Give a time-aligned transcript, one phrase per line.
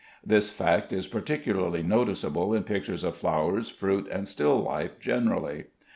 [0.25, 5.65] This fact is particularly noticeable in pictures of flowers, fruit, and still life generally.